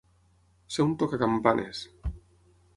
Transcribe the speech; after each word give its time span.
Ser 0.77 0.85
un 0.87 0.95
tocacampanes. 1.03 1.85